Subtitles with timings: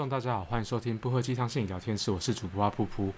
[0.00, 3.12] 众大家好，欢迎收听不喝鸡汤心理聊天室，我是主播阿噗噗。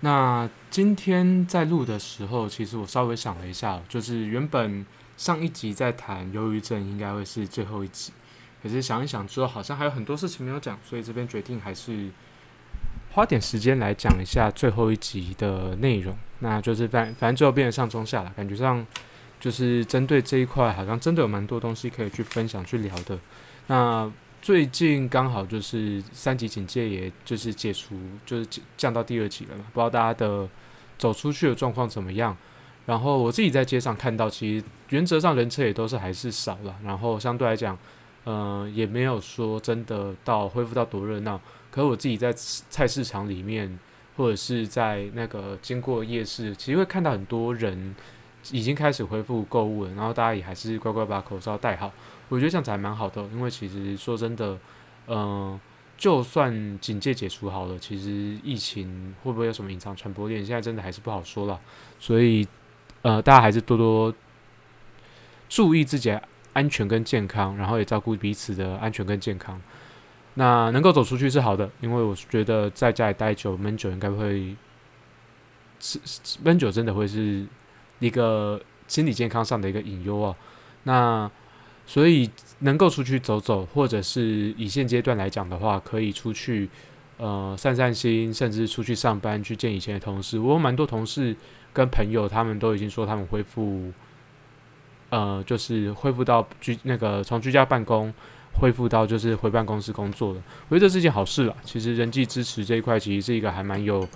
[0.00, 4.84] 那今天在录的时候，其实我稍微想了一下，就是原本
[5.16, 8.12] 上一集在谈忧郁症，应该会是最后一集，
[8.60, 12.10] 可是想一想之后，好像还有很多事情没有讲，所以这边决定还是
[13.12, 16.18] 花点时间来讲一下最后一集的内容。
[16.40, 18.84] 那就是反反正最后变得上中下了，感觉上
[19.38, 23.16] 就是针对这一块，好像真的有蛮多东西可以去分享去聊的。
[23.68, 24.10] 那
[24.44, 29.64] 最近刚好就是三级警戒，也就是解除，就是降到第二级了嘛。
[29.72, 30.46] 不知道大家的
[30.98, 32.36] 走出去的状况怎么样？
[32.84, 36.76] 然后我自己在街上看到，其实原则上人车也都是还是少了。
[36.84, 37.74] 然后相对来讲，
[38.24, 41.40] 呃，也没有说真的到恢复到多热闹。
[41.70, 43.78] 可是我自己在菜市场里面，
[44.18, 47.94] 或者是在那个经过夜市，其实会看到很多人
[48.50, 49.94] 已经开始恢复购物了。
[49.94, 51.92] 然后大家也还是乖乖把口罩戴好。
[52.28, 54.58] 我觉得这样子还蛮好的，因为其实说真的，
[55.06, 55.60] 嗯，
[55.96, 61.60] 就算警戒解除好了，其实疫情会不会有什么隐藏传播链，现在真的还是不好说了。
[62.00, 62.46] 所以，
[63.02, 64.12] 呃，大家还是多多
[65.48, 66.22] 注意自己的
[66.54, 69.60] 安全跟健康，然后也照顾彼此的安全跟健康。
[70.34, 74.56] 那能够走出去是好的，因为我觉得在家里待久闷久，应该会
[75.78, 76.00] 是
[76.42, 77.46] 闷久，真的会是
[77.98, 80.34] 一个心理健康上的一个隐忧啊。
[80.84, 81.30] 那
[81.86, 86.68] 所以能够出去走走，或者是以现阶段来讲的话，可以出去
[87.18, 90.38] 呃散散心，甚至出去上班去见以前的同事。
[90.38, 91.36] 我有蛮多同事
[91.72, 93.92] 跟朋友，他们都已经说他们恢复，
[95.10, 98.12] 呃，就是恢复到居那个从居家办公
[98.60, 100.42] 恢复到就是回办公室工作了。
[100.68, 101.54] 我觉得这是件好事了。
[101.64, 104.08] 其实人际支持这一块，其实是一个还蛮有，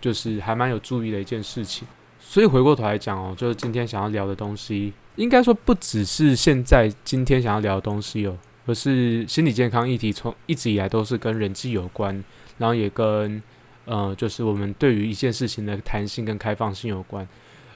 [0.00, 1.88] 就是还蛮有注意的一件事情。
[2.28, 4.92] 所以回过头来讲哦，就是今天想要聊的东西。
[5.14, 12.22] 应该说不只是现在今天想要聊的东西哦，而是心理健康议题从一直以来都是跟人际有关，
[12.58, 13.40] 然后也跟
[13.84, 17.26] 呃，就是我们对于一件事情的弹性跟开放性有关。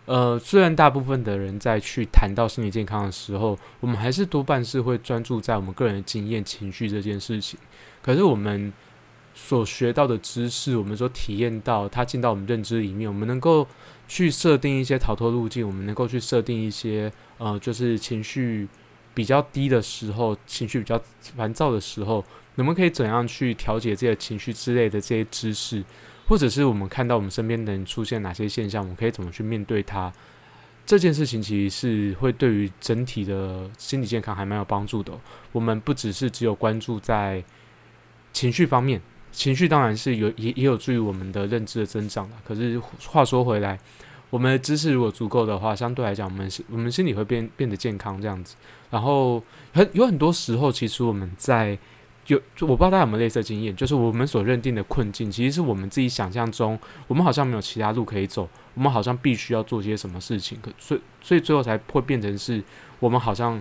[0.06, 7.58] 呃，虽然大部分的人在去谈到心理健康的时候，我们还是多半是会专注在我们个人的经验、情绪这件事情。
[8.02, 8.72] 可是我们
[9.32, 13.64] 所学到的知识，我们所体验到它进到我们认知里面，我们能够
[14.10, 17.10] 去设定一些逃脱路径，我们能够去设定一些。
[17.38, 18.66] 呃，就是情绪
[19.15, 21.00] 比较低的时候，情绪比较
[21.37, 22.25] 烦躁的时候，
[22.56, 25.84] 我们可以怎样去调节这些情绪之类的这些知识，
[26.26, 30.12] 或者是我们看到我们身边的人出现哪些现象，我们可以怎么去面对它？
[30.84, 35.12] 这件事情其实是会对于整体的心理健康还蛮有帮助的。
[35.53, 37.44] 我们不只是只有关注在
[38.32, 39.00] 情绪方面，
[39.32, 42.36] 情绪当然是有也也有助于我们的认知的增长的。
[42.46, 43.78] 可是话说回来。
[44.30, 48.54] 我们的知识如果足够的话，相对来讲，我们我们心里会变变得健康这样子。
[48.88, 49.42] 然后
[49.72, 51.76] 很有很多时候，其实我们在
[52.28, 62.62] 有我不知道大家有没有类似的经验，就是我们所认定的困境，其实是我们自己想象中，我们好像没有其他路可以走，我们好像必须要做些什么事情，可所以所以最后才会变成是
[63.00, 63.60] 我们好像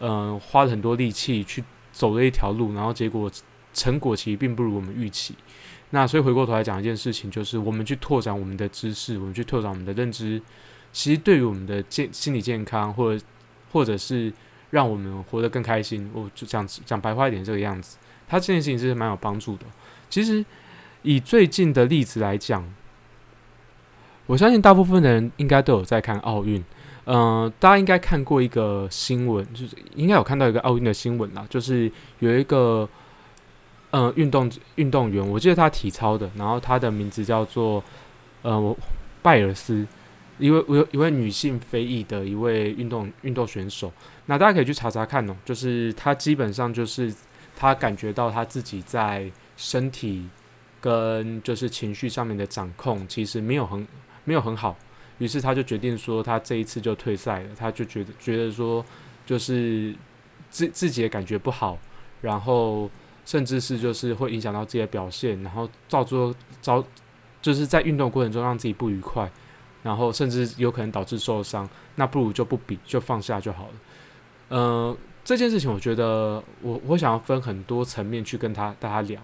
[0.00, 3.30] 嗯花了很多力气去走了一条路，然后结果
[3.72, 5.34] 成果其实并不如我们预期。
[5.92, 10.40] 那所以回过头来讲一件事情，就是我们去拓展我们的知识，我们去拓展我们的认知，
[10.92, 13.24] 其实对于我们的健心理健康，或者
[13.72, 14.32] 或者是
[14.70, 17.98] 让我们活得更开心，我就讲讲白话一点这个样子，
[18.28, 19.66] 它这件事情是蛮有帮助的。
[20.08, 20.44] 其实
[21.02, 22.72] 以最近的例子来讲，
[24.26, 26.64] 我相信大部分的人应该都有在看奥运，
[27.06, 32.88] 嗯，大家应该看过一个新闻，就是应该有看到一个奥运的新闻啦，就是有一个。
[33.92, 37.82] 嗯，运动运动员，我记得他体操的，然后他的名字叫做
[38.42, 38.76] 呃
[39.20, 39.84] 拜尔斯，
[40.38, 43.92] 一位有一位女性非裔的一位运动运动选手。
[44.26, 47.12] 那大家可以去查查看哦，就是他基本上就是
[47.56, 50.24] 他感觉到他自己在身体
[50.80, 53.84] 跟就是情绪上面的掌控其实没有很
[54.22, 54.76] 没有很好，
[55.18, 57.48] 于是他就决定说他这一次就退赛了。
[57.58, 58.86] 他就觉得觉得说
[59.26, 59.92] 就是
[60.48, 61.76] 自自己的感觉不好，
[62.20, 62.88] 然后。
[63.24, 66.84] 甚至是就是会影响到自己的表现，然后造作造
[67.40, 69.30] 就是在运动过程中让自己不愉快，
[69.82, 73.74] 然后甚至有可能导致受伤，那不如就不比，就放下就好了。
[74.48, 79.20] 呃，这件事情我觉得我我想要分很多层面去跟他大家聊，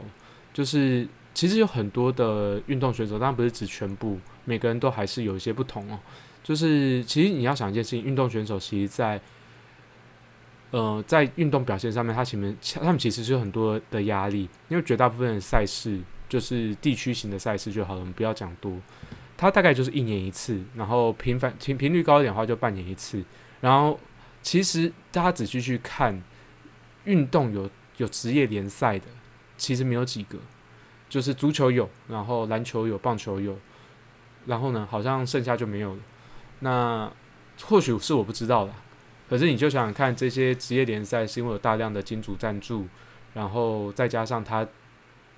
[0.52, 5.98] 就是其实有很多的运动选手，当然不是指全部，每个人都还是有一些不同哦。
[6.44, 9.20] 就是其实你要想一件事情，运动选手其实在。
[10.72, 18.76] 呃，在运动表现上面，他前面他们其实是有很多的压力，因为绝大部分的赛事就是地区型的赛事就好了，我们不要讲多。
[19.36, 23.22] 它大概就是一年一次，然后频繁频频率高一点的话就半年一次。
[23.60, 23.98] 然后
[24.42, 26.22] 其实大家仔细去看，
[27.04, 29.04] 运动有有职业联赛的，
[29.56, 30.38] 其实没有几个，
[31.08, 33.56] 就是足球有，然后篮球有，棒球有，
[34.46, 36.00] 然后呢，好像剩下就没有了。
[36.60, 37.12] 那
[37.62, 38.72] 或许是我不知道的，
[39.28, 42.86] 可是你就想想看，这些职业联赛是因为有大量的金主赞助，
[43.34, 44.66] 然后再加上他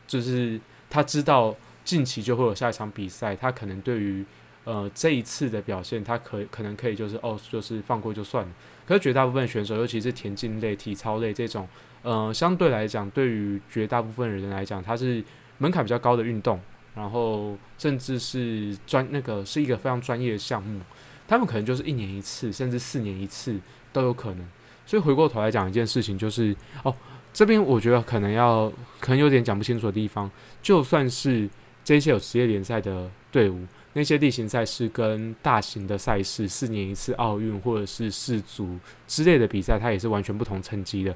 [0.06, 1.55] 就是他知道
[1.85, 4.25] 近期就会有下一场比赛，他可能对于
[4.64, 8.52] 呃这一次的表现，他可可能可以就是哦，就是放过就算了。
[8.87, 11.69] 可是绝大部分选手，尤其是田径类、体操类这种，
[12.02, 15.23] 呃，相对来讲，对于绝大部分人来讲，它是
[15.58, 16.61] 门槛比较高的运动，
[16.94, 20.81] 然后甚至是专那个是一个非常专业的项目。
[21.26, 23.61] 他们可能就是一年一次，甚至四年一次
[23.93, 24.46] 都有可能。
[24.87, 26.94] 所以回过头来讲一件事情，就是哦，
[27.32, 30.31] 这边我觉得可能要可能有点讲不清楚的地方。
[30.62, 31.49] 就算是
[31.85, 41.14] 这些有职业联赛的队伍，那些例行赛事跟大型的赛事，四年一次奥运或者是世足之类的比赛，它也是完全不同层级的。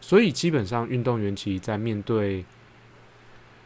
[0.00, 2.44] 所以基本上运动员其实在面对，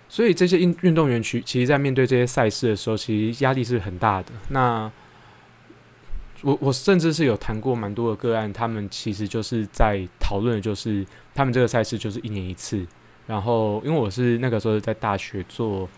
[0.08, 4.28] 所以这些运运动员其其实在面对这些赛事的时候，其实压力是很大的。
[4.48, 4.90] 那
[6.42, 11.04] 我我甚至是有谈过蛮多的个案，他们其实就是在讨论的就是
[11.34, 12.86] 他们这个赛事就是一年一次，
[13.26, 15.88] 然后因为我是那个时候在大学做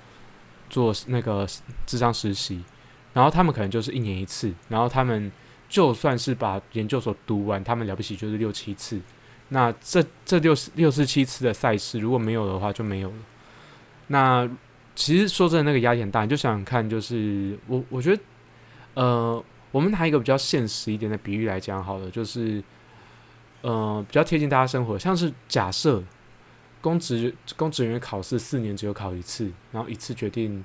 [0.68, 1.46] 做那个
[1.86, 2.62] 智商实习，
[3.12, 5.30] 然后他们可能就是一年一次，然后他们
[5.68, 9.00] 就算是把研究所读完，他们了不起就是六七次，
[9.50, 13.14] 那这这六十六四七次的赛事如果没有的话就没有了。
[14.08, 14.50] 那
[14.96, 18.22] 其实说真的，那个压力很大，你就想想看，就是我我觉得
[18.94, 19.44] 呃。
[19.72, 22.62] 我们拿一个比较现实一点的比喻来讲好了，就是，
[23.62, 26.02] 呃，比较贴近大家生活，像是假设
[26.82, 30.62] 公职公职人员考试四年只有考一次，然后一次决定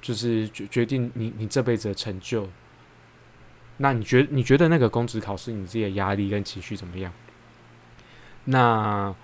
[0.00, 2.48] 就是决决定你你这辈子的成就，
[3.76, 7.12] 那你觉你觉得那个公职考试你自己的压力跟情绪怎么样？
[8.46, 9.14] 那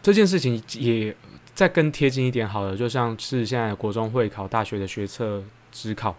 [0.00, 1.16] 这件事情也
[1.54, 5.42] 再更贴近一点好了，就像是现在国中会考大学的学测
[5.72, 6.14] 职考，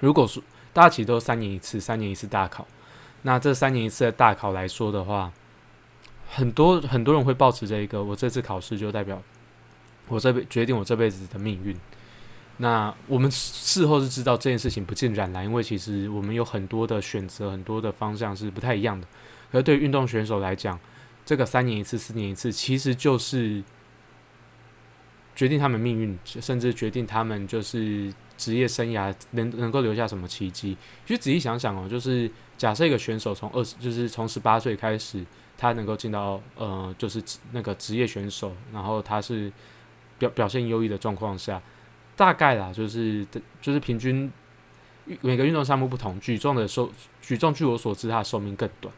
[0.00, 0.42] 如果说。
[0.76, 2.66] 大家其实都三年一次，三年一次大考。
[3.22, 5.32] 那这三年一次的大考来说的话，
[6.28, 9.22] 很多很多人会抱持这一个，我这次考试就代表
[10.08, 11.74] 我这辈决定我这辈子的命运。
[12.58, 19.06] 那我们事后是知道这件事情不尽然啦，因为其实我们有很多的选择，很多的方向是不太一样的。
[19.52, 20.78] 而对运动选手来讲，
[21.24, 23.64] 这个三年一次、四年一次，其实就是
[25.36, 28.12] 决定他们命运，甚至决定他们就是。
[28.38, 30.76] 职业生涯能能够留下什么奇迹？
[31.06, 35.24] 其实仔细想想哦，就是假设一个选手从二十，就是从十八岁开始，
[35.56, 37.22] 他能够进到呃，就是
[37.52, 39.50] 那个职业选手，然后他是
[40.18, 41.62] 表表现优异的状况下，
[42.14, 43.26] 大概啦，就是
[43.62, 44.30] 就是平均
[45.22, 46.92] 每个运动项目不同，举重的寿
[47.22, 48.92] 举重据我所知，它的寿命更短。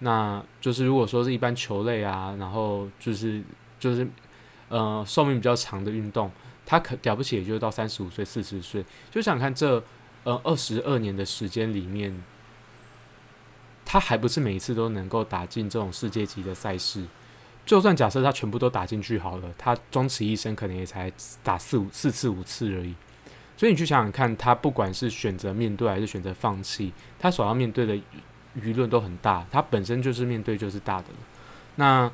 [0.00, 3.40] 那就是如果说是一般球类啊，然后就是
[3.78, 4.04] 就是
[4.72, 6.30] 呃寿命比较长的运动。
[6.64, 8.84] 他可了不起，也就到三十五岁、四十岁。
[9.10, 9.82] 就想看这
[10.22, 12.22] 呃二十二年的时间里面，
[13.84, 17.04] 他还不是每一次都能够打进这种世界级的赛事。
[17.66, 22.94] 就算假设他全部都打进去好了，他终其一生可能也才打四五四次五次而已。
[23.56, 27.96] 所以你去想想看，他不管是选择面对还是选择放弃，他所要面对的
[28.56, 29.44] 舆论都很大。
[29.50, 31.06] 他本身就是面对就是大的
[31.74, 32.10] 那。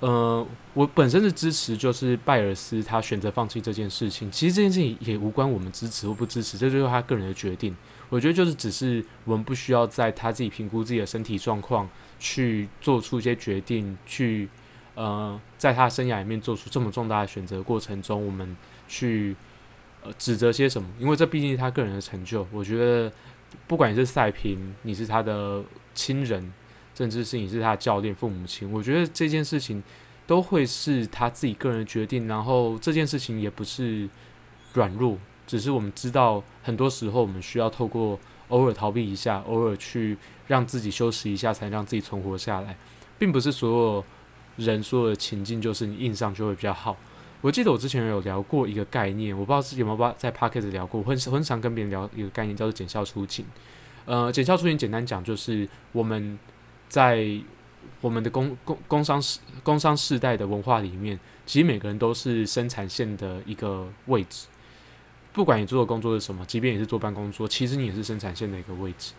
[0.00, 4.30] 呃，我本身是支持，就是拜尔斯他选择放弃这件事情。
[4.30, 7.76] 其实这件事情也无关我们支持或不支持，这就是他个人的决定。
[8.08, 11.86] 我觉得就是只是我们不需要在他自己评估自己的身体状况
[12.18, 14.48] 去做出一些决定，去
[14.94, 18.56] 呃，在他生涯里面做出这么重大的选择过程中，我们
[18.88, 19.36] 去
[20.02, 20.88] 呃指责些什么？
[20.98, 22.46] 因为这毕竟是他个人的成就。
[22.50, 23.12] 我觉得
[23.66, 25.62] 不管你是赛评，你是他的
[25.94, 26.50] 亲人。
[27.00, 29.82] 甚至是你是他的教练、父母亲，我觉得这件事情
[30.26, 32.28] 都会是他自己个人决定。
[32.28, 34.06] 然后这件事情也不是
[34.74, 35.16] 软弱，
[35.46, 40.14] 只是我们知道很多时候我们需要透过偶尔逃避一下，偶尔去
[40.46, 42.76] 让自己休息一下，才让自己存活下来，
[43.18, 44.04] 并不是所有
[44.56, 46.94] 人所有的情境就是你硬上就会比较好。
[47.40, 53.46] 我记得我之前有聊过一个概念，我不知道是有没有在 p a r k e t 聊过，很很常跟别人聊一个概念叫做减效出勤。
[54.04, 56.38] 呃，减效出勤简单讲就是我们。
[56.90, 57.40] 在
[58.02, 64.46] 我们的工工工商世工商世代的文化里面，其实每个人都是生产线的一个位置。
[65.32, 69.12] 不管你做的工作是什么，即便你是坐办公桌，其实你也是生产线的一个位置。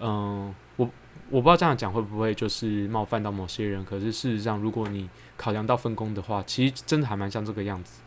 [0.00, 0.86] 嗯，我
[1.30, 5.08] 我不知道这样讲会不会就是冒犯到某些人，可是事实上，如果你
[5.38, 8.02] 考量到分工的话，其实真的还蛮像这个样子。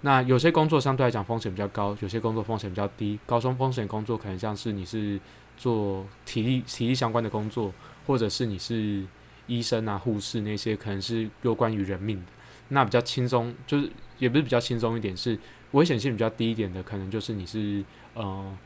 [0.00, 3.18] 那有些工作相对来讲风险比较高，有些工作风险比较低。
[3.26, 5.20] 高中风险工作可能像是你是
[5.58, 7.70] 做体力体力相关的工作。
[8.06, 9.04] 或者是你是
[9.46, 12.32] 医生啊、护士那些，可能是有关于人命的。
[12.68, 15.38] 那比较轻松，就是也不是比较轻松一点，是
[15.72, 17.84] 危险性比较低一点的，可能就是你是
[18.14, 18.56] 呃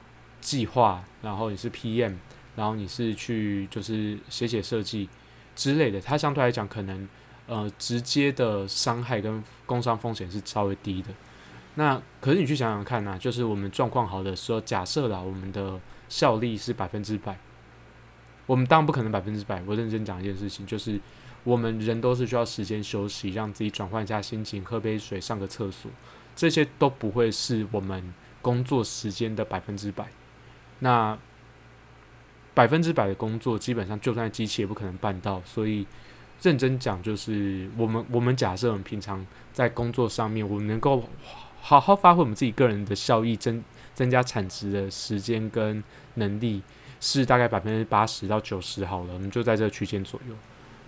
[0.40, 2.14] 计划，然后你是 PM，
[2.54, 5.08] 然后你是去就是写写设计
[5.56, 7.08] 之类的，它相对来讲可能
[7.46, 11.08] 呃直接的伤害跟工伤风险是稍微低的。
[11.74, 17.38] 那可是你去想想看呐，就是我们状况好的时候，假设啦，我们的效力是百分之百，
[18.48, 19.62] 我们当然不可能百分之百。
[19.64, 20.98] 我认真讲一件事情，就是
[21.44, 25.88] 我们人都是需要时间休息，让自己转换一下心情，喝杯水，上个厕所，
[26.34, 28.12] 这些都不会是我们
[28.42, 30.08] 工作时间的百分之百。
[30.80, 31.16] 那
[32.54, 35.40] 百分之百的工作，基本上就算机器也不可能办到。
[35.44, 35.86] 所以
[36.42, 41.08] 认真讲，就是我们我们假设我们平常在工作上面，我们能够。
[41.60, 43.62] 好好发挥我们自己个人的效益，增
[43.92, 45.82] 增加产值的时间跟
[46.14, 46.62] 能力
[47.00, 50.34] 是大概百分之八十到九十好了，我们就在这个区间左右。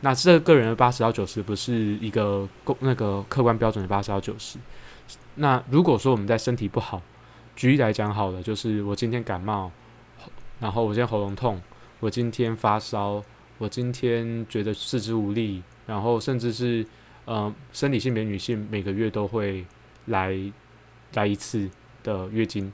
[0.00, 4.58] 那这个人的八十到九十不是一个公那个客观标准的八十到九十。
[5.34, 7.02] 那如果说我们在身体不好，
[7.54, 9.70] 举例来讲好了，就是我今天感冒，
[10.58, 11.60] 然后我今天喉咙痛，
[12.00, 13.22] 我今天发烧，
[13.58, 16.86] 我今天觉得四肢无力，然后甚至是
[17.24, 19.64] 呃生理性别女性每个月都会
[20.06, 20.52] 来。
[21.14, 21.68] 来一次
[22.04, 22.72] 的月经，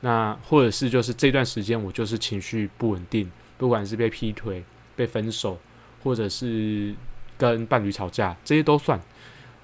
[0.00, 4.62] 那或者是就是这段时间我就是情绪不稳定，不管是被劈腿、
[4.94, 5.58] 被分手，
[6.02, 6.94] 或者是
[7.38, 9.00] 跟伴侣吵架，这些都算。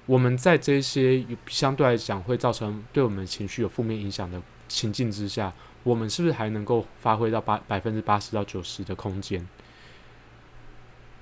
[0.05, 9.47] 我们在这些相对来讲会造成对我们情绪有负面影响的情境之下，我们是不是还能够发挥到八百分之八十到九十的空间？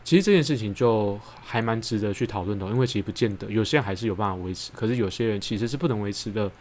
[0.04, 6.52] 其实这件事情就还蛮值得去讨论的，因为其实不见得有些人还是有办法维持，可是有些人其实是不能维持的。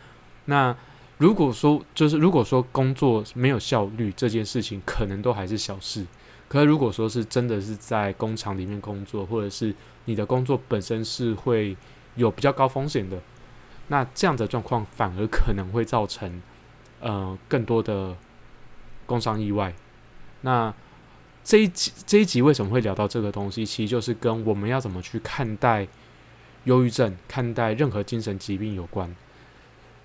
[0.44, 0.76] 那
[1.20, 6.06] 如果说就是如果说工作没有效率这件事情，可能都还是小事。
[6.48, 9.74] 可是如果说是真的是在工厂里面工作，或者是
[10.06, 11.76] 你的工作本身是会
[12.16, 13.20] 有比较高风险的，
[13.88, 16.40] 那这样的状况反而可能会造成
[17.00, 18.16] 呃更多的
[19.04, 19.74] 工伤意外。
[20.40, 20.72] 那
[21.44, 23.66] 这一集这一集为什么会聊到这个东西？
[23.66, 25.86] 其实就是跟我们要怎么去看待
[26.64, 29.14] 忧郁症、看待任何精神疾病有关。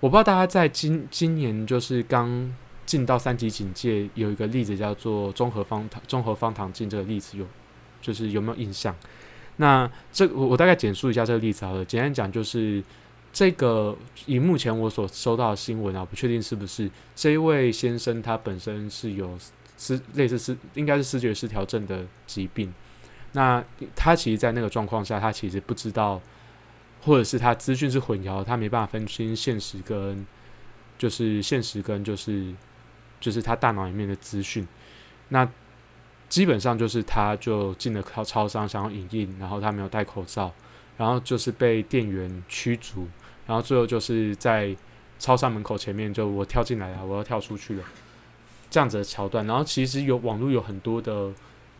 [0.00, 7.46] 我不知道大家在今今年就是刚进到三级警戒，有一个例子叫做综合方糖综合方糖镜这个例子有
[8.00, 8.94] 就是有没有印象？
[9.56, 11.84] 那这我我大概简述一下这个例子好了。
[11.84, 12.82] 简单讲就是
[13.32, 19.38] 这个以目前我所收到的新闻啊，不确定是不是这一位先生他本身是有。
[19.78, 22.72] 是类似是应该是视觉失调症的疾病，
[23.32, 23.62] 那
[23.94, 26.18] 他其实，在那个状况下，他其实不知道，
[27.02, 30.26] 或者是他资讯是混淆，他没办法分清现实跟
[30.98, 32.52] 就是现实跟就是
[33.20, 34.66] 就是他大脑里面的资讯。
[35.28, 35.48] 那
[36.28, 40.52] 基本上就是他就进了超超商想要影印，然后他没有戴口罩，
[40.96, 43.06] 然后就是被店员驱逐，
[43.46, 44.76] 然后最后就是在
[45.18, 47.84] 超商门口前面就我跳进来了，我要跳出去了。
[48.68, 51.32] 这样子的桥段，然后其实有网络有很多的，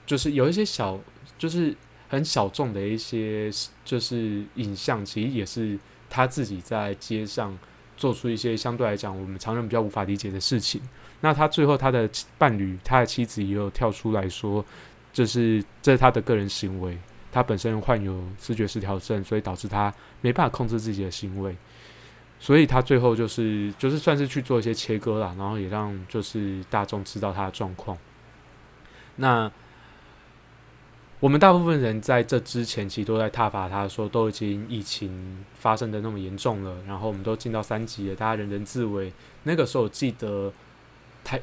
[0.06, 0.98] 就是有一些小，
[1.36, 1.76] 就是
[2.08, 3.50] 很小众的一些，
[3.84, 7.58] 就是影像，其实也是他自己在街上
[7.96, 10.80] 做出一些相对来讲我们常人比较无法理解的事情。
[11.20, 12.08] 那他最后他的
[12.38, 14.64] 伴侣，他的妻子也有跳出来说，
[15.12, 16.98] 就是这是他的个人行为，
[17.32, 21.56] 他本身患有视觉失调症，所以导致他没办法控制自己的行为。
[22.38, 27.96] 所以他最后就是就是算是去做一些切割啦，然后也让就是大众知道他的状况。
[29.16, 29.50] 那
[31.20, 39.12] 我们大部分人在这之前其实都在挞伐他，说都已经疫情发生的那么严重了，然后我们都进到三级了，大家人人自危。
[39.44, 40.52] 那个时候我记得
[41.24, 41.40] 台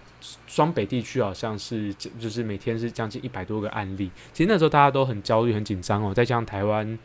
[0.47, 6.97] 双北地区好像是就是每天是将近一百多个案例，其实那时候大家都很焦虑、很紧张哦，再加上台湾。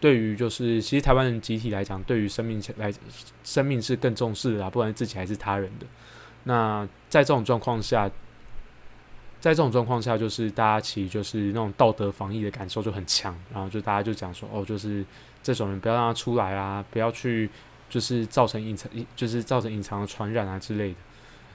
[0.00, 2.92] 对于就是，其实台湾人集体来讲，对于生命来，
[3.42, 5.86] 生命是更重视的，不管是自己还是他人的。
[6.42, 8.10] 那在这种状况下，
[9.44, 15.04] 在这种状况下，就是大家其实就是那种道德防疫的感受就很强，然后就大家就讲说，哦，就是
[15.42, 17.50] 这种人不要让他出来啊，不要去，
[17.90, 20.96] 就是造成隐藏，就是造成隐藏的传染啊之类的。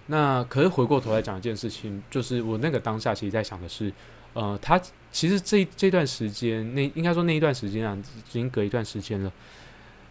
[0.05, 3.91] 那可是回过头来讲一件事情，就是我那个当下其实在想的是。
[4.34, 4.79] 呃，他
[5.12, 9.34] 其实这这段时间，那应该说那一段时间啊，已经隔一段时间了。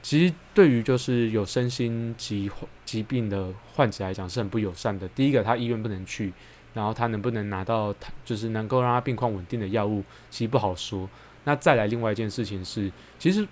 [0.02, 2.50] 其实对于就是有身心疾
[2.85, 5.06] 疾病的患者来讲，是很不友善的。
[5.11, 6.32] 第一个，他医院不能去，
[6.75, 11.08] 然后他能不能拿到他就是能够让他病况稳定的药物，其实不好说。
[11.44, 13.46] 那再来另外一件事情是，其实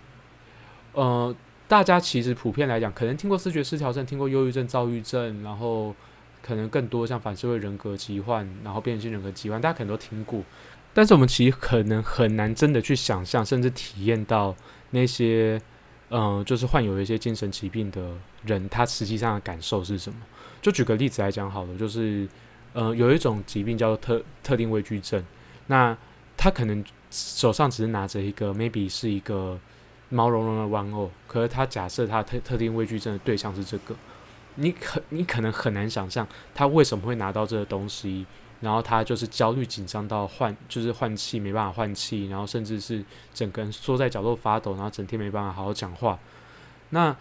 [0.92, 1.34] 呃，
[1.68, 5.94] 大家其实普遍来讲，可能听过视觉失调症，听过忧郁症、躁郁症，然后。
[6.42, 10.40] 可能更多像反社会人格疾患，然后变性人格疾患，大家可能都听过，
[10.94, 14.54] 但是我们其实可能很难真的去想象，甚至体验到
[14.90, 15.60] 那些
[16.08, 18.12] 嗯，就是患有一些精神疾病的
[18.44, 20.20] 人，他实际上的感受是什么？
[20.62, 22.28] 就举个例子来讲好了，就是
[22.76, 25.24] 呃，有一种疾病叫做特特定畏惧症，
[25.68, 25.96] 那
[26.36, 29.58] 他可能手上只是拿着一个 maybe 是一个
[30.10, 33.96] 毛茸茸的玩偶，可是他假设他特特定畏惧症的对象是这个，
[34.56, 38.26] 你可你可能很难想象他为什么会拿到这个东西。
[38.58, 43.04] 然后他就是焦虑紧张到换，就是换气没办法换气，然后甚至是
[43.34, 46.18] 整个人缩在角落发抖，然后整天没办法好好讲话。
[46.88, 47.14] 那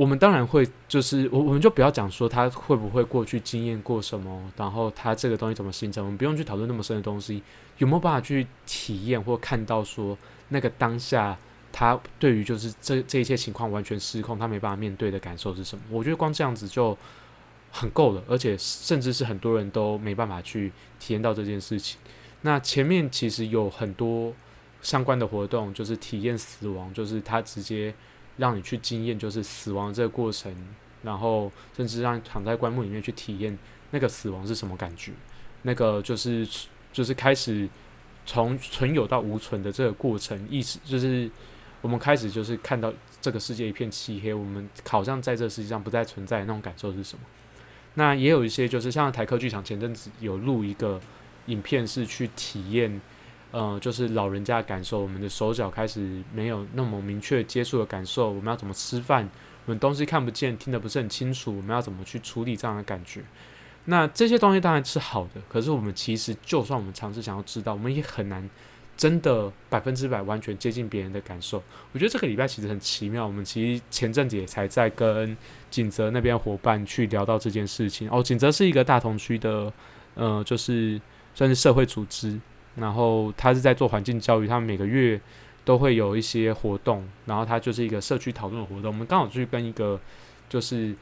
[0.00, 7.42] 我们当然会，就是我我们就不要讲说他会不会过去经验过什么，然后他这个东西怎么形成，我们不用去讨论那么深的东西，
[7.76, 10.16] 有没有办法去体验或看到说
[10.48, 11.36] 那个当下
[11.70, 15.84] 他对于就是这这一切情况完全失控，他没办法面对的感受是什么？
[15.90, 16.96] 我觉得光这样子就。
[17.72, 22.00] 很够了，而且甚至是很多人都没办法去体验到这件事情。
[22.40, 24.34] 那前面其实有很多
[24.82, 27.94] 相关的活动，就是体验死亡，就是他直接
[28.36, 30.54] 让你去经验，就是死亡这个过程，
[31.02, 33.58] 然后甚至让躺在棺木里面去体验
[33.90, 35.12] 那个死亡是什么感觉。
[35.62, 36.46] 那个就是
[36.92, 37.68] 就是开始
[38.24, 41.30] 从存有到无存的这个过程，意思就是
[41.82, 47.24] 我们开始就是看到这个世界一片漆黑，我们好像在这世界上不再存在那种感受是什么？
[47.94, 51.00] 那也有一些，就是像台科剧场前阵子有录一个
[51.46, 53.00] 影片，是去体验，
[53.50, 55.00] 呃，就是老人家的感受。
[55.00, 59.28] 我们的手脚开始没有那么明确接触的感受，我们要怎么吃饭？
[59.66, 63.22] 我们东西看不见，听得不是很清楚，我们要怎么去处理这样的感觉？
[63.84, 68.48] 那这些东西当然是好的，可是我们其实就算我们尝试想要知道，我们也很难。
[68.96, 73.26] 真的百分之百完全接近别人的感受，我觉得这个礼拜其实很奇妙。
[73.26, 75.34] 我们其实前阵子也才在跟
[75.70, 78.10] 锦泽那边伙伴去聊到这件事情。
[78.10, 79.72] 哦，锦泽是一个大同区的，
[80.16, 81.00] 呃，就是
[81.34, 82.38] 算是社会组织，
[82.76, 85.20] 然后他是在做环境教育，他们每个月
[85.64, 88.90] 都会有一些活动，然后他就是一个社区讨论的活动。
[88.90, 90.00] 我们刚好去跟一个
[90.48, 90.94] 就是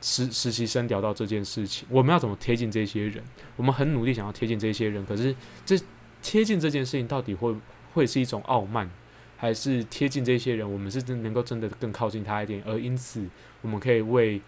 [0.00, 3.22] 实实习生聊到这件事情，我们要怎么贴近这些人？
[3.56, 5.34] 我们很努力想要贴近这些人，可是
[5.66, 5.78] 这。
[6.20, 7.54] 贴近这件事情到底会
[7.94, 8.90] 会是一种傲慢，
[9.36, 13.24] 还是贴近这些人，我们是真能够真的更靠近他一点，而因此
[13.62, 14.42] 我们可以为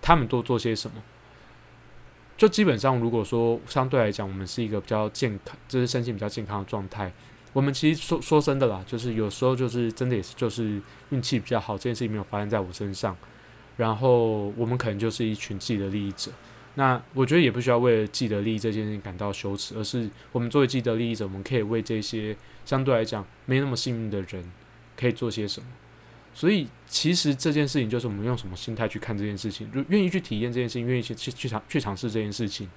[0.00, 1.02] 他们多做些什么？
[2.36, 7.12] 就基本上，如果说相对来讲，我们是一个比较健康，就是身心比较健康的状态，
[7.52, 13.16] 我们其实说说真的啦，就是有时候就是真的也是就是运气比较好，这件事情没有发生在我身上，
[13.76, 16.32] 然后我们可能就是一群既得利益者。
[16.76, 24.44] 那我觉得也不需要为了既得利益这件事情感到羞耻，而是我们作为既得利益者，我们可以为这些相对来讲没那么幸运的人，
[24.96, 25.66] 可以做些什么。
[26.34, 32.68] 所以其实这件事情就是我们用什么心态去看这件事情，就愿意去体验这件事情，愿意去去去尝去尝试这件事情，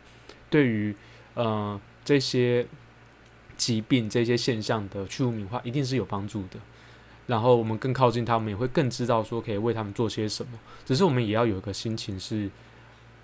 [0.49, 0.95] 对于
[1.33, 2.65] 呃这些
[3.57, 6.59] 疾病这些现象的去污名化，一定是有帮助的。
[7.25, 10.53] 然后我们更靠近他们，也会更知道说可以为他们做些什么。
[10.85, 12.49] 只是我们也要有一个心情是。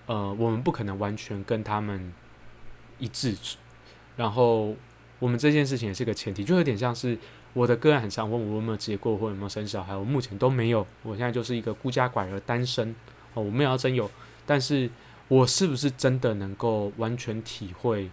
[0.06, 2.14] 呃，我们不可能完全跟他们
[3.00, 3.34] 一致，
[4.18, 4.76] 然后
[5.18, 7.18] 我们这件事情也是个前提，就有点像是
[7.54, 12.96] 我的个案很想问我有没有结过婚，有没有生小孩，我目前都没有，我现在就是一个孤家寡人单身
[13.34, 14.10] 哦，我没有要真有，
[14.46, 14.90] 但是
[15.28, 18.10] 我是不是真的能够完全体会，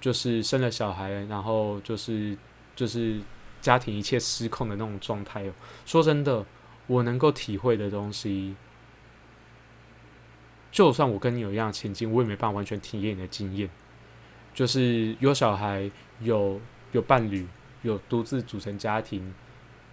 [0.00, 2.36] 就是生了小孩，然后就是
[2.74, 3.20] 就是
[3.60, 5.52] 家庭一切失控的那种状态哦？
[5.86, 6.44] 说真的，
[6.88, 8.56] 我能够体会的东西。
[10.72, 13.68] 就算我跟你有一样的情境，我也没办法完全体验你的经验。
[14.54, 16.60] 就是有小孩、有
[16.92, 17.44] 有伴侣、
[17.82, 19.34] 有独自组成家庭、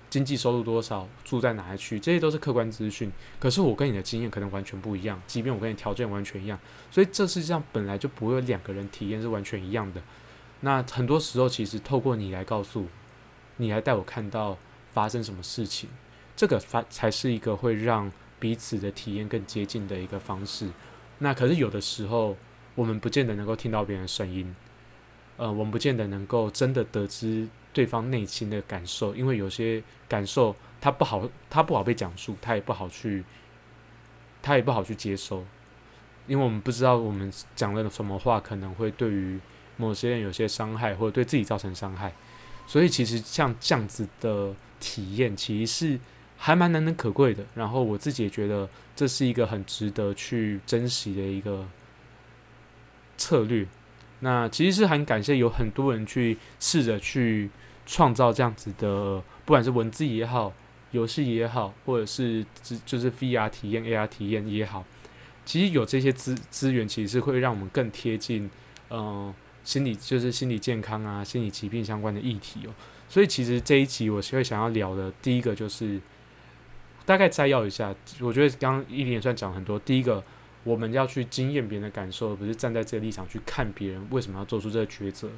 [0.09, 3.11] 经济收入多少、住在哪一区，这些都是客观资讯。
[3.39, 6.59] 可是我跟你的经验可能完全不一样，即便我跟你条件完全一样，
[6.91, 10.01] 所以这世界上本来就不会有两个人体验是完全一样的。
[10.61, 12.87] 那很多时候，其实透过你来告诉，
[13.57, 14.57] 你来带我看到
[14.93, 15.89] 发生什么事情，
[16.35, 18.11] 这个发才是一个会让。
[18.39, 20.69] 彼此的体验更接近的一个方式，
[21.17, 22.37] 那可是有的时候
[22.75, 24.55] 我们不见得能够听到别人的声音，
[25.37, 27.47] 呃，我们不见得能够真的得知
[27.77, 33.23] 对方内心的感受，因为有些感受他不好，他不好被讲述，他也不好去，
[34.41, 35.45] 他也不好去接收，
[36.25, 39.39] 因为我们不知道我们讲了什么话可能会对于
[39.75, 42.11] 某些人有些伤害，或者对自己造成伤害，
[42.65, 45.99] 所以其实像这样子的体验，其实是。
[46.39, 51.67] 还蛮难能可贵的，然后我自己也觉得这是一个很值得去珍惜的一个
[53.17, 53.65] 策略。
[54.19, 57.49] 那其实是很感谢有很多人去试着去
[57.87, 60.53] 创造这样子的，不管是文字也好，
[60.91, 62.45] 游戏也好，或者是
[62.85, 64.85] 就是 VR 体验、AR 体验也好，
[65.45, 68.49] 其实有这些资资源，其实是会让我们更贴近，
[68.89, 72.73] 嗯，心理就是心理健康啊、心理疾病相关的议题哦。
[73.09, 75.99] 所以其实这一集我会想要聊的第一个就是
[77.05, 79.79] 大概摘要一下，我觉得刚刚一连串讲很多。
[79.79, 80.21] 第一个，
[80.65, 85.29] 我们要去经验别人的感受，而不是站在这个立场去看别人为什么要做出这个抉择。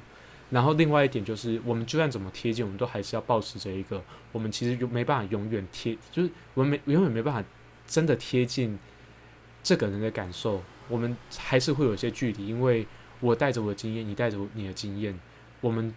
[0.50, 7.48] 然后另外一点就是，我们就算怎么贴近，我们都还是要保持着一个，我们其实没办法永远贴，就是我们没永远没办法
[7.86, 8.80] 真的贴近
[9.62, 12.88] 这个人的感受，我们还是会有一些距离，因为
[13.20, 15.20] 我带着我的经验，你带着你的经验，
[15.62, 15.94] 我们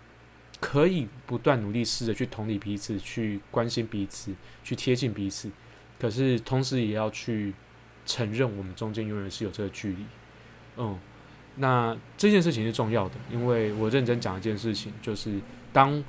[0.60, 5.50] 可以不断努力试着去同理彼此，去关心彼此，去贴近彼此，
[5.98, 7.54] 可是同时也要去
[8.04, 10.04] 承认我们中间永远是有这个距离，
[10.76, 10.98] 嗯。
[11.56, 15.38] 那这件事情是重要的，因为我认真讲一件事情，就是
[15.72, 16.02] 当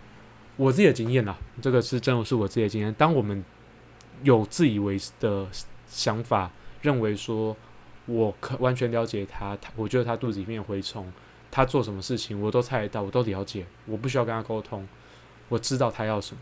[0.55, 2.93] 我自己的经验啊，这个是真的是我自己的经验。
[2.93, 3.43] 当我们
[4.23, 5.45] 有自以为的
[5.87, 6.49] 想法，
[6.81, 7.55] 认为说
[8.05, 11.11] 我可完全了解他，他我觉得他肚子里面有蛔虫，
[11.51, 14.87] 他做什么事情我都猜得到，我都了解，我不需要跟他沟通，
[15.49, 16.41] 我知道他要什么。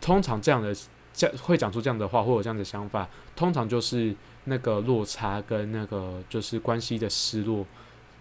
[0.00, 0.76] 通常这样的
[1.14, 4.14] 这会讲出这样的话，或者这样的想法，通常就是
[4.44, 7.64] 那个落差跟那个就是关系的失落。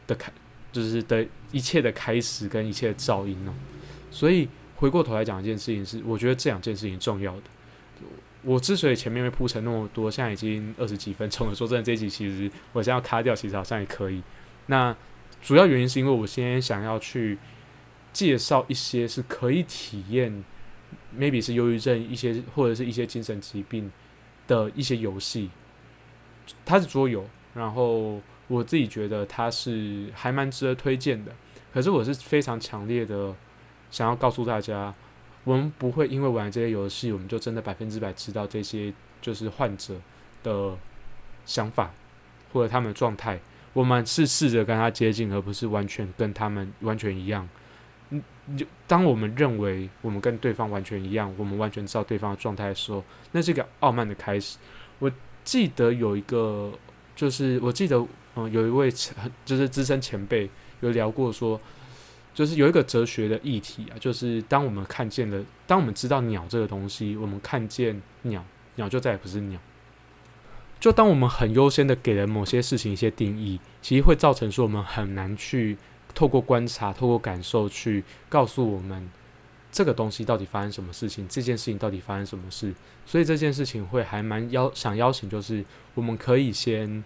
[0.07, 0.31] 的开
[0.71, 3.53] 就是的一切的开始跟一切的噪音哦，
[4.09, 7.43] 所以回过头来讲一件事情是，我觉得这两件事情重要的。
[8.43, 14.21] 我之所以前面会铺成那么多，现在已经二十几分钟了，说真的，这一集其实我现在要卡掉，其实好像也可以。
[14.67, 14.95] 那
[15.41, 17.37] 主要原因是因为我现在想要去
[18.13, 20.43] 介绍一些是可以体验
[21.17, 23.91] ，maybe 是忧郁症一些或者是一些精神疾病
[24.47, 25.49] 的一些游戏，
[26.65, 28.21] 它是桌游，然后。
[28.47, 31.33] 我自己觉得它是还蛮值得推荐的，
[31.73, 33.35] 可是我是非常强烈的
[33.91, 34.93] 想要告诉大家，
[35.43, 39.95] 我们不会因为玩这些游戏，我们就真的百分之百知道这些就是患者
[40.43, 40.77] 的
[41.45, 41.91] 想法
[42.53, 43.37] 或者他们的状态。
[43.73, 47.47] 我们是试着跟他接近，而不是完全跟他们完全一样。
[48.11, 48.23] 嗯，
[48.57, 54.57] 就当我们认为我们跟对方完全一样，我们完全知道对方的状态的时候，那是个傲慢的开始。
[54.99, 55.11] 我
[55.43, 56.71] 记得有一个，
[57.13, 58.07] 就是我记得。
[58.37, 58.91] 嗯，有一位
[59.43, 60.47] 就是资深前辈
[60.81, 61.59] 有聊过说，
[62.35, 68.45] 就是有一个哲学的议题啊，就是当我们看见了，当我们知道鸟这个东西，我们看见鸟，
[68.75, 69.59] 鸟就再也不是鸟。
[70.79, 75.75] 就当我们很优先的给了某些事情一些定义，其实会造成说我们很难去
[76.13, 79.09] 透过观察、透过感受去告诉我们
[79.71, 82.71] 这个东西到底发生什么事情，这件事情到底发生什么事。
[83.07, 87.03] 所以这件事情会还蛮邀想邀请，就是我们可以先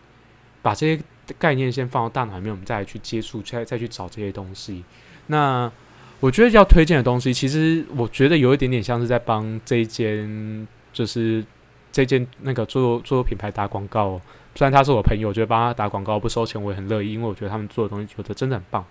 [0.62, 1.02] 把这些。
[1.38, 4.84] 概念先放到大脑里面，我们再来去接触，再再去找这些东西。
[5.28, 5.72] 那
[6.20, 11.44] 我觉得要推荐的东西，其实我觉得有一点点像是在帮这一间，就是
[11.92, 14.22] 这间那个做做品牌打广告。
[14.54, 18.86] 虽然他是我朋友，我觉得帮他打广告不收钱，我也很乐意，因为我觉得他们做的东西有的真的很棒。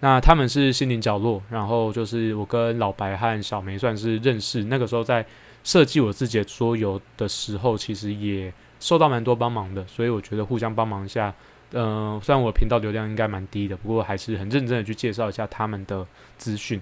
[0.00, 5.26] 那他们是心灵角落，然后就是我跟老白和小梅算是认识，那个时候在
[5.64, 11.34] 设计我自己的桌游的时候，其实也受到蛮多帮忙的，所以我觉得互相帮忙一下。
[11.74, 16.06] 嗯，虽然我频道流量应该蛮低的，不过还是很认真的去介绍一下他们的
[16.36, 16.80] 资讯。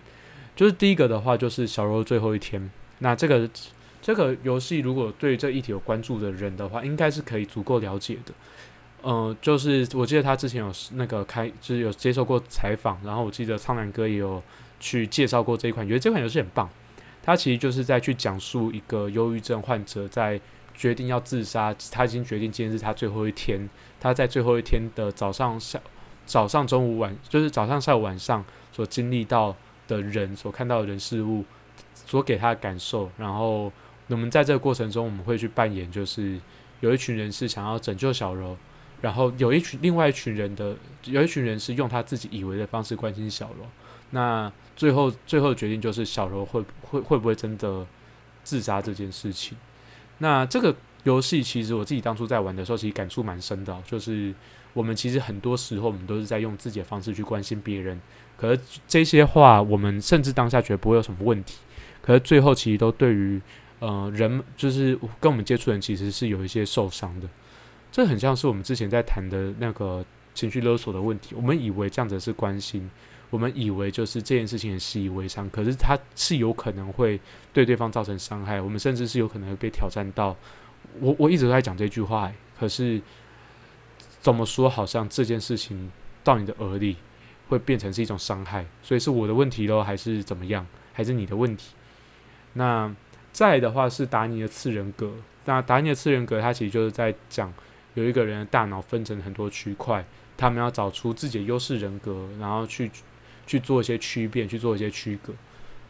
[0.56, 2.70] 就是第一个的话，就是小柔最后一天。
[2.98, 3.48] 那这个
[4.02, 8.34] 这个游戏，如果对这议题有关注的人的话，应该是可以足够了解的。
[9.04, 14.42] 嗯，就是我记得他之前有那个开，就是有接受过采访，然后我记得苍兰哥也有
[14.80, 16.68] 去介绍过这一款，觉得这款游戏很棒。
[17.22, 20.40] 他其实就是在去讲述一个忧郁症患者在。
[20.72, 23.68] 决定要自杀，他已经决定今天是他最后一天。
[24.00, 25.78] 他在最后一天的早上、下
[26.26, 29.54] 早上、中午、晚，就是早上、下午、晚上所经历到
[29.86, 31.44] 的人、所看到的人事物，
[31.94, 33.10] 所给他的感受。
[33.18, 33.70] 然后，
[34.08, 36.40] 我们在这个过程中，我们会去扮演，就是
[36.80, 38.56] 有一群人是想要拯救小柔，
[39.00, 43.66] 然后有一群另外一群人的，有一群人是用他自己以为的方式关心小柔。
[44.10, 47.86] 那最后，最后决定就是小柔会会会不会真的
[48.42, 49.58] 自杀这件事情。
[50.18, 53.82] 那这个游戏其实我自己当初在玩的时候，其实感触蛮深的。
[53.86, 54.34] 就是
[54.72, 58.00] 我们其实很多时候，我们都是在用自己的方式去关心别人。
[58.36, 61.58] 可是这些话，我们甚至当下觉得不会有什么问题。
[62.02, 63.40] 可是最后，其实都对于
[63.78, 67.28] 呃人，就是跟我们接触人，其实是有一些受伤的。
[67.92, 71.34] 这很像是我们之前在谈的那个情绪勒索的问题。
[71.34, 72.88] 我们以为这样子是关心。
[73.30, 77.20] 我们以为就是这件事情很习以为常，可是它是有可能会
[77.52, 80.36] 对对方造成伤害，我们甚至是有可能会被挑战到。
[81.00, 83.00] 我我一直在讲这句话，可是
[84.20, 85.90] 怎么说，好像这件事情
[86.24, 86.96] 到你的耳里
[87.48, 90.66] 会变成是一种伤害，所以是我的问题喽，还是怎么样？
[90.92, 91.74] 还是你的问题？
[92.54, 92.94] 那
[93.32, 95.12] 再的话是达尼的次人格，
[95.44, 97.52] 那达尼的次人格，它其实就是在讲
[97.94, 100.04] 有一个人的大脑分成很多区块，
[100.36, 102.90] 他们要找出自己的优势人格，然后去。
[103.46, 105.34] 去做一些区别，去做一些区隔。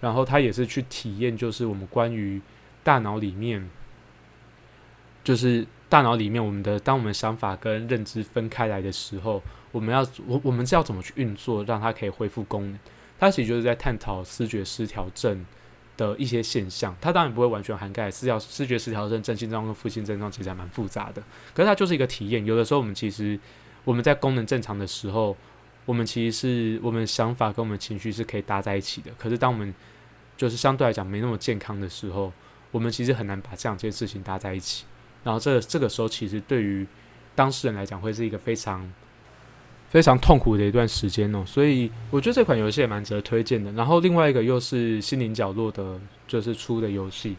[0.01, 2.41] 然后他也是去体验，就是我们关于
[2.83, 3.69] 大脑里面，
[5.23, 12.79] 就是大脑里面我们的，当我们想法跟认知分开来的时候，我们要我我们是要怎么去运作，让它可以恢复功能？
[13.19, 15.45] 它其实就是在探讨视觉失调症
[15.97, 16.97] 的一些现象。
[17.01, 21.23] 它当然不会完全涵盖视调视觉失调症、正性症状跟负性症状，其实还蛮复杂的。
[21.53, 22.45] 可是它就是一个体验。
[22.47, 23.39] 有的时候我们其实
[23.85, 25.37] 我们在功能正常的时候，
[25.85, 29.11] 我们其实是我们想法跟我们情绪是可以搭在一起的。
[29.19, 29.75] 可是当我们
[30.37, 32.33] 就是相对来讲没那么健康的时候，
[32.71, 34.87] 我们其实很难把这两件事情搭在一起。
[35.23, 36.87] 然后这这个时候，其实对于
[37.35, 38.91] 当事人来讲，会是一个非常
[39.89, 41.43] 非常痛苦的一段时间哦。
[41.47, 43.71] 所以我觉得这款游戏也蛮值得推荐的。
[43.73, 47.37] 然后另外一个又是心灵角落的，就是出的游戏。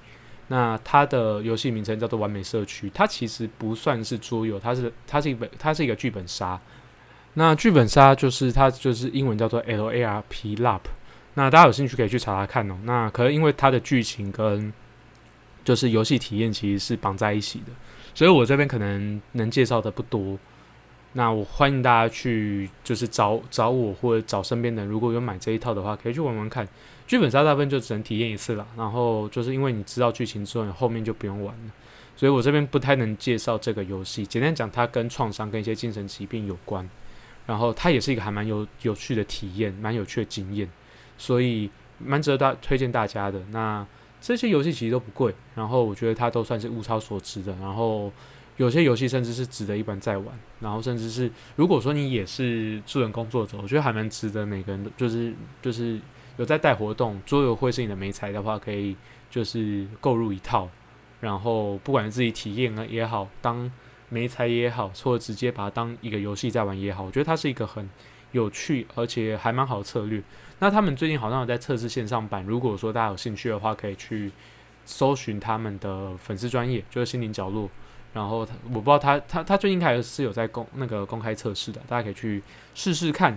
[0.47, 6.59] 那它的游戏名称叫做《完美社区》，它其实不算是桌游，它是它是一本它是一个剧本杀。
[7.35, 10.81] 那剧本杀就是它就是英文叫做 L A R P LARP。
[11.35, 12.77] 那大家有兴趣可以去查查看哦。
[12.83, 14.73] 那可能因为它的剧情跟
[15.63, 17.67] 就是游戏体验其实是绑在一起的，
[18.13, 20.37] 所以我这边可能能介绍的不多。
[21.13, 26.67] 那我欢迎大家去就是找找我或者找身边的人，如果有买这一套的话，可以去玩玩看。
[27.05, 31.71] 剧本杀大部分就只能体验一次了，然后就是因为你知道剧情之后，你后面就不用玩了。
[32.15, 34.25] 所以我这边不太能介绍这个游戏。
[34.25, 36.89] 简单讲，它跟创伤跟一些精神疾病有关，
[37.45, 40.69] 然后它也是一个还蛮有有趣的体验，蛮有趣的经验。
[41.17, 43.41] 所以蛮值得大推荐大家的。
[43.51, 43.85] 那
[44.21, 47.53] 这些游戏其实都不贵，然后我觉得它都算是物超所值的。
[47.59, 48.13] 然后
[48.57, 50.27] 有些游戏甚至是值得一般再玩。
[50.59, 55.99] 然后甚至是如果说你也是助人工作者，我觉得还蛮值得每个人，就是就是
[56.37, 58.95] 有在带活动，桌游会是你的美彩的话，可以
[59.29, 60.69] 就是购入一套。
[61.19, 63.71] 然后不管是自己体验啊也好，当
[64.09, 67.89] 美彩也好，或者直接把它当一个游戏在玩也好，我觉得它是一个很
[68.31, 70.21] 有趣而且还蛮好的策略。
[70.61, 74.31] 那他们最近好像有在测试线上版，如果说大家有兴趣的话，可以去
[74.85, 77.67] 搜寻他们的粉丝专业，就是心灵角落。
[78.13, 82.43] 然后他我不知道他他他最近开始是有在公那个公开测试的，大家可以去
[82.75, 83.35] 试试看。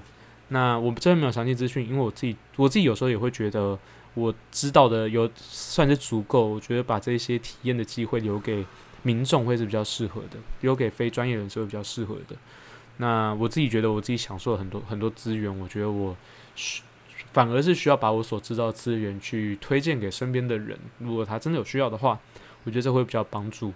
[0.49, 3.79] 那我真的没有详细资讯，因为我自己我自己有时候也会觉得
[4.13, 8.67] 我知道的有算是足够，我觉得把这些体验的机会留给
[9.03, 12.37] 民众会是比较适合的，留给非专业人士会比较适合的。
[12.99, 16.15] 那我自己觉得我自己享受了很多很多资源，我觉得我。
[17.35, 22.19] 反而是需要把我所知道资源去推荐给身边的人，如果他真的有需要的话，
[22.63, 23.73] 我觉得这会比较帮助。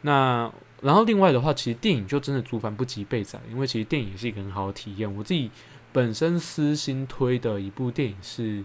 [0.00, 5.14] 那然后另外的话，其实电影就真的足凡不及备载，因为其实电影也是一个很好的体验。
[5.14, 5.50] 我自己
[5.92, 8.64] 本身私心推的一部电影是，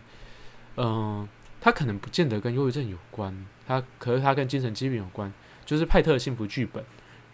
[0.78, 1.28] 嗯，
[1.60, 5.32] 它可能不见得跟忧郁症有关，它可是它跟精神疾病有关，
[5.66, 6.84] 就是派特的幸福剧本。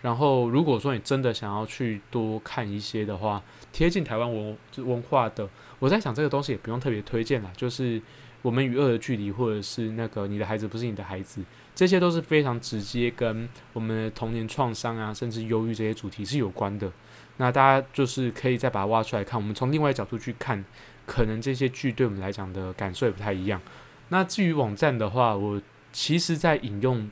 [0.01, 5.47] 然后如果说你真的想要去多看一些的话，贴近台湾文文化的。
[5.79, 8.01] 我在想这个东西也不用特别推荐啦，就是
[8.41, 11.43] 我们与恶的距离，或者是那个你的孩子不是你的孩子，
[11.75, 16.91] 这些都是非常直接跟我们的童年创伤啊，甚至忧郁这些主题是有关的。
[17.37, 20.63] 那大家就是可以再把它挖出来看，我们从另外一角度去看，
[21.05, 23.61] 可能这些剧对我们来讲的感受也不太一样。
[24.09, 27.07] 那至于网站的话，我其实在引用，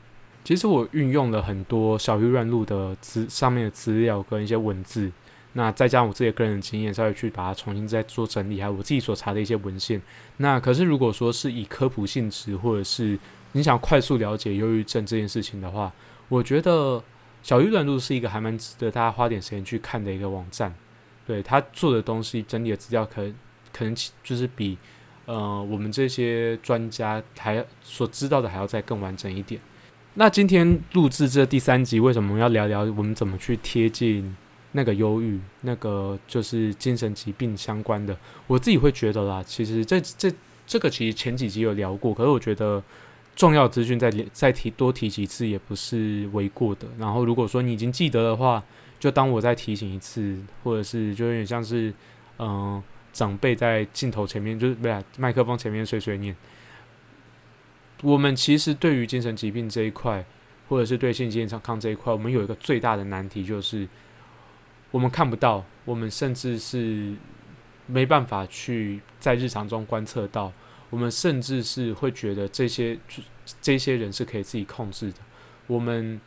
[0.46, 5.10] 其实我运用了很多小鱼乱录的资上面的资料跟一些文字。
[5.54, 10.00] 那再加上我自己个人的经验，稍微去把它重新再做整理，还有我自己所查的一些文献。
[10.36, 13.18] 那可是如果说是以科普性质，或者是
[13.52, 15.92] 你想快速了解忧郁症这件事情的话，
[16.28, 17.02] 我觉得
[17.42, 20.72] 小鱼软路是一个还蛮值得大家花点时间去看的一个网站。
[21.26, 23.28] 对他做的东西整理的资料，可
[23.72, 24.78] 可能就是比
[25.24, 29.60] 呃我们这些专家还所知道的还要再更完整一点。
[30.18, 34.34] 那今天录制这第三集，为什么要聊聊我们怎么去贴近？
[34.72, 39.42] 那个忧郁，那个就是精神疾病相关的，我自己会觉得啦。
[39.42, 40.32] 其实这这
[40.66, 42.82] 这个其实前几集有聊过，可是我觉得
[43.34, 46.88] 重要资讯再再提多提几次也不是为过的。
[46.98, 48.62] 然后如果说你已经记得的话，
[48.98, 51.92] 就当我再提醒一次，或者是就有点像是
[52.38, 56.34] 嗯长辈在镜头前面，就是不是麦克风前面碎碎念。
[58.02, 60.24] 我们其实对于精神疾病这一块，
[60.68, 63.88] 或者是对性健康这一块，我们有一个最大的难题就是。
[64.92, 67.12] 我们看不到，我们甚至是
[67.86, 70.50] 没办法去在日常中观测到。
[70.88, 72.96] 我们甚至是会觉得这些
[73.60, 75.18] 这些人是可以自己控制的。
[75.66, 76.18] 我们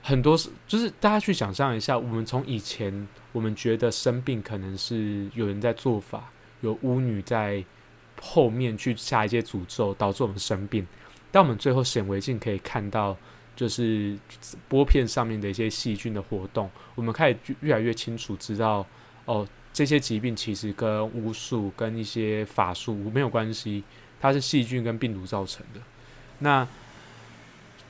[0.00, 6.30] 很多是就是大家去想象一下，我们从以前我们觉得生病可能是有人在做法，
[6.62, 7.62] 有巫女在
[8.20, 10.86] 后面去下一些诅咒，导致我们生病。
[11.32, 13.16] 但我们最后显微镜可以看到。
[13.56, 14.16] 就是
[14.70, 18.86] 玻片上面的一些细菌的活动，我们开始越来越清楚知道，
[19.26, 23.84] 哦，这些疾病其实跟巫术、跟一些法术没有关系，
[24.18, 25.80] 它是细菌跟病毒造成的。
[26.38, 26.66] 那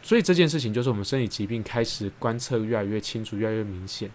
[0.03, 4.11] 所以这件事情就是我们身体疾病开始观测越来越清楚，越来越明显。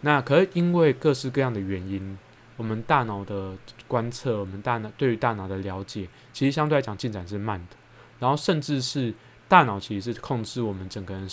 [0.00, 2.18] 那可是因为各式各样的原因，
[2.56, 3.54] 我们大脑的
[3.86, 7.76] 观测，我们大脑对于大脑的了解，其实相对来讲进展是慢的。
[8.18, 9.12] 然后甚至是
[9.46, 11.28] 大脑其实是控制我们整个人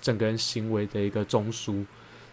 [0.00, 1.84] 整个人行为的一个中枢。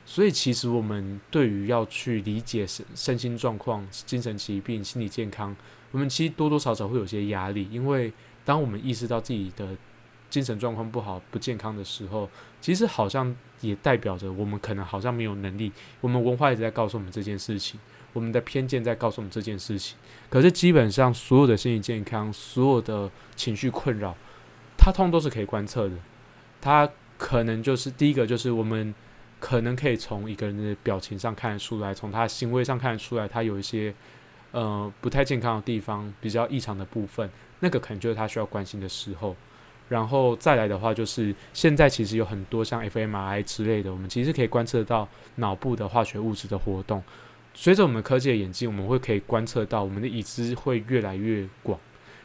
[0.05, 5.55] 所以其实我们对于要去理解身身心状况、精神疾病、心理健康，
[5.91, 8.11] 我们其实多多少少会有些压力，因为
[8.43, 9.69] 当我们意识到自己的
[10.29, 12.29] 精神状况不好、不健康的时候，
[12.59, 15.71] 其实好像也代表着我们可能好像没有能力。
[16.01, 17.79] 我们文化一直在告诉我们这件事情，
[18.13, 19.97] 我们的偏见在告诉我们这件事情。
[20.29, 24.15] 可是基本上所有的心理健康、所有的情绪困扰，
[24.77, 25.95] 它通都是可以观测的。
[26.61, 28.93] 它可能就是第一个，就是我们
[29.39, 33.93] 可能可以从一个人的表情上看得出来，从他行为上看得出来，他有一些
[34.51, 39.35] 呃不太健康的地方，比较异常的部分，那个可能就是他需要关心的时候。
[39.89, 47.03] 然后再来的话，就是现在其实有很多像 fMRI 之类的，我们其实可以观测到脑部的化学物质的活动。
[47.53, 51.79] 随着我们科技的演进，我们会可以观测到我们的已知会越来越广，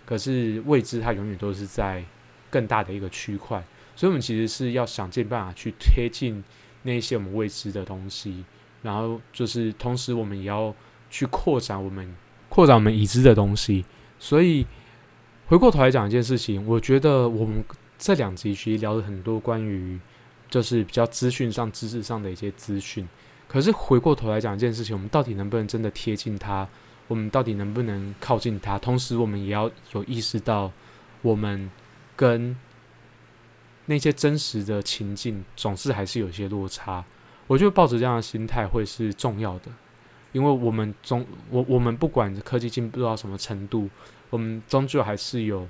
[0.04, 2.04] 可是未知它永远都是在
[2.50, 3.62] 更大的一个区块。
[3.94, 6.42] 所以，我们其实是要想尽办法去贴近
[6.82, 8.44] 那些我们未知的东西，
[8.82, 10.74] 然后就是同时我们也要
[11.10, 12.14] 去扩展我们
[12.48, 13.84] 扩展我们已知的东西。
[14.18, 14.66] 所以。
[15.48, 17.64] 回过头来讲一件事情，我觉得我们
[17.96, 19.98] 这两集其实聊了很多关于
[20.50, 23.08] 就是比较资讯上、知识上的一些资讯。
[23.48, 26.68] 可是回过头来讲一件事情，我们到底能不能真的贴近它？
[27.08, 28.78] 我们到底能不能靠近它？
[28.78, 30.70] 同时，我们也要有意识到，
[31.22, 31.70] 我们
[32.14, 32.54] 跟
[33.86, 37.02] 那些真实的情境总是还是有些落差。
[37.46, 39.72] 我觉得抱着这样的心态会是重要的，
[40.32, 43.88] 因为我们总我我们不管科技进步到什么程度。
[44.30, 45.66] 我们终究还是有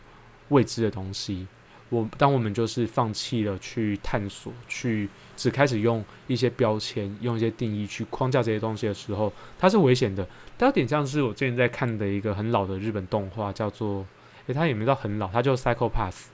[0.49, 1.47] 未知的东西。
[1.91, 10.27] 我当我们就是放弃了去探索，去只开始用一些标签、用一些定义去框架这些东西的时候，它是危险的。
[10.59, 14.05] 它有点像是我最近在看的一个很老的日本动画，叫做
[14.47, 16.27] 诶，它也没到很老，它叫《Psycho Pass》，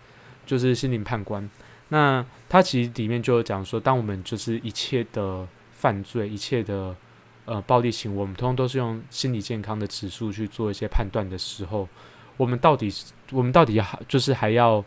[0.47, 1.49] 就是心灵判官。
[1.91, 6.97] 那它其实里面就有讲说，当我们就是一切的犯罪、一切的
[7.45, 11.89] 呃暴力行为，我们通通都是用心理健康的指数去做一些判断的时候。
[12.37, 12.93] 我们到底，
[13.31, 14.85] 我们到底要就是还要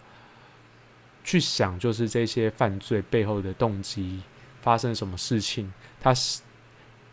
[1.28, 4.22] 去想，就是这些犯罪背后的动机
[4.62, 5.70] 发生什么事情？
[6.00, 6.42] 他是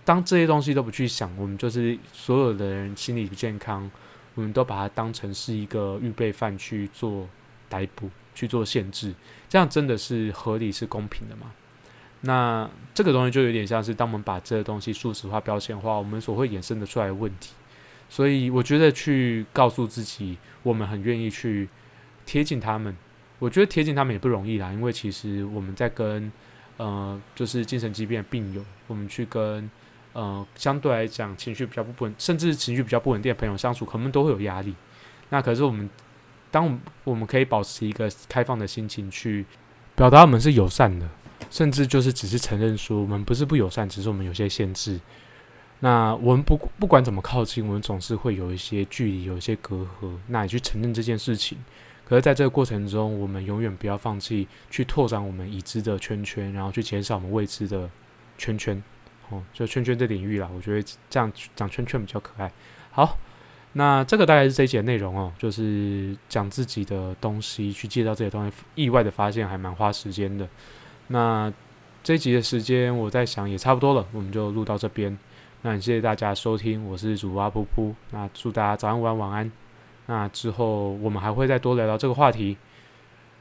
[0.04, 3.90] 当这些东西都不去想，我们就是所有的人心理不健康，
[4.36, 7.28] 我们都把它当成是一个预备犯去做
[7.68, 9.12] 逮捕、去做限制，
[9.48, 11.52] 这样真的是合理、是公平的吗？
[12.20, 17.52] 那这个东西就有点像是，当我们把这个东西数值化、标签化，我们所会衍生的出来的问题。
[18.08, 21.68] 所以我觉得去告诉自己，我们很愿意去
[22.24, 22.96] 贴近他们。
[23.38, 26.30] 我觉得贴近他们也不容易啦，因为其实我们在跟
[26.76, 29.68] 呃，就是精神疾病的病友，我们去跟
[30.12, 34.74] 呃，相对来讲情绪比较不稳，甚至情绪比较不稳定的朋友相处，可能都会有压力。
[35.30, 35.90] 那可是我们，
[36.50, 39.44] 当我们可以保持一个开放的心情去
[39.96, 41.08] 表达我们是友善的，
[41.50, 45.00] 甚至就是只是承认说我们不是不友善，只是我们有些限制。
[45.80, 50.16] 那我们不不管怎么靠近，我们总是会有一些距离，有一些隔阂。
[50.28, 51.58] 那也去承认这件事情。
[52.06, 57.88] 可是，在这个过程中，我们永远不要放弃去拓展我们已知的圈圈，然后去减少我们未知的
[58.36, 58.82] 圈圈。
[59.30, 62.52] 哦，就圈圈这领域啦，我觉得这样讲圈圈比较可爱。
[62.90, 63.16] 好，
[63.72, 68.54] 那这个大概是这一节内容哦，就是讲自己的东西，去介绍这些东西。
[68.74, 70.46] 意外的发现还蛮花时间的。
[71.08, 71.50] 那
[72.02, 75.18] 这一集的时间，我在想也差不多了，我们就录到这边。
[75.62, 77.94] 那谢谢大家收听，我是主播阿噗噗。
[78.10, 79.63] 那祝大家早安、午安、晚安。
[80.06, 82.56] 那之后我们还会再多聊聊这个话题。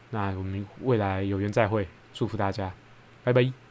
[0.10, 2.74] 那我们未来有缘再会，祝福大家，
[3.24, 3.54] 拜拜。